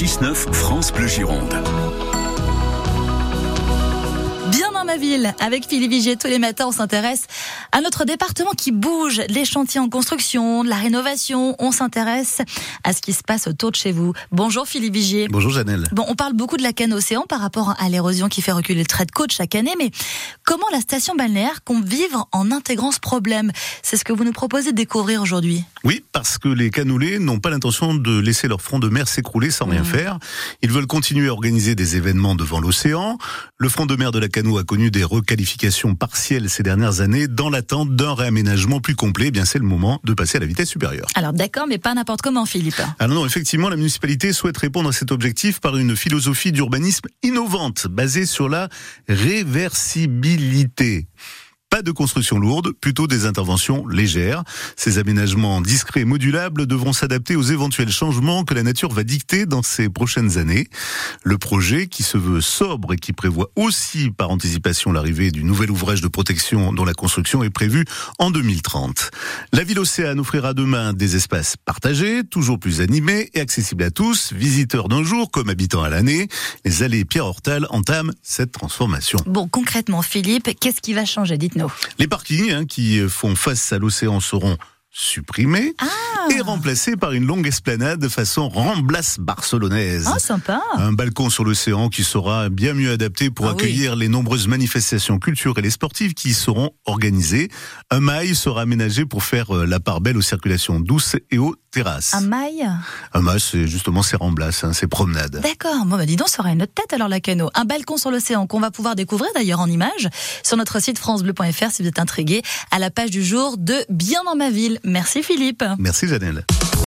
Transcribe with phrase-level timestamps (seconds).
[0.00, 1.54] 6-9 France Bleu Gironde.
[4.50, 7.26] Bien dans ma ville, avec Philippe Vigier, tous les matins, on s'intéresse
[7.70, 11.54] à notre département qui bouge, les chantiers en construction, de la rénovation.
[11.58, 12.40] On s'intéresse
[12.82, 14.14] à ce qui se passe autour de chez vous.
[14.32, 15.28] Bonjour Philippe Vigier.
[15.28, 15.86] Bonjour Janelle.
[15.92, 18.80] Bon, on parle beaucoup de la canne océan par rapport à l'érosion qui fait reculer
[18.80, 19.90] le trait de côte chaque année, mais
[20.44, 23.52] comment la station balnéaire compte vivre en intégrant ce problème?
[23.82, 25.62] C'est ce que vous nous proposez de découvrir aujourd'hui.
[25.82, 29.50] Oui, parce que les canoulés n'ont pas l'intention de laisser leur front de mer s'écrouler
[29.50, 30.18] sans rien faire.
[30.62, 33.16] Ils veulent continuer à organiser des événements devant l'océan.
[33.56, 37.28] Le front de mer de la Cano a connu des requalifications partielles ces dernières années.
[37.28, 40.46] Dans l'attente d'un réaménagement plus complet, eh bien c'est le moment de passer à la
[40.46, 41.06] vitesse supérieure.
[41.14, 42.82] Alors d'accord, mais pas n'importe comment, Philippe.
[42.98, 47.08] Ah non, non, effectivement, la municipalité souhaite répondre à cet objectif par une philosophie d'urbanisme
[47.22, 48.68] innovante, basée sur la
[49.08, 51.06] réversibilité.
[51.70, 54.42] Pas de construction lourde, plutôt des interventions légères.
[54.74, 59.46] Ces aménagements discrets et modulables devront s'adapter aux éventuels changements que la nature va dicter
[59.46, 60.66] dans ces prochaines années.
[61.22, 65.70] Le projet, qui se veut sobre et qui prévoit aussi par anticipation l'arrivée du nouvel
[65.70, 67.84] ouvrage de protection dont la construction est prévue
[68.18, 69.12] en 2030.
[69.52, 74.32] La ville Océane offrira demain des espaces partagés, toujours plus animés et accessibles à tous,
[74.32, 76.26] visiteurs d'un jour comme habitants à l'année.
[76.64, 79.20] Les allées Pierre-Hortal entament cette transformation.
[79.26, 81.38] Bon, concrètement, Philippe, qu'est-ce qui va changer?
[81.38, 81.59] Dites-nous.
[81.98, 84.56] Les parkings hein, qui font face à l'océan seront
[84.92, 85.86] supprimés Ah,
[86.36, 90.08] et remplacés par une longue esplanade façon Ramblas barcelonaise.
[90.12, 90.60] oh, sympa.
[90.76, 93.54] Un balcon sur l'océan qui sera bien mieux adapté pour Ah oui.
[93.62, 97.48] accueillir les nombreuses manifestations culturelles et sportives qui y seront organisées.
[97.90, 101.54] Un mail sera aménagé pour faire euh, la part belle aux circulations douces et aux
[101.70, 102.14] terrasses.
[102.14, 102.70] Un mail
[103.14, 105.40] Un mail, c'est justement ces Ramblas, hein, ces promenades.
[105.40, 105.84] D'accord.
[105.86, 107.50] Bon, bah, dis donc, ça aura une autre tête alors la cano.
[107.54, 110.08] Un balcon sur l'océan qu'on va pouvoir découvrir d'ailleurs en images
[110.42, 114.22] sur notre site francebleu.fr si vous êtes intrigué à la page du jour de Bien
[114.24, 114.78] dans ma ville.
[114.84, 115.64] Merci Philippe.
[115.78, 116.44] Merci Janelle.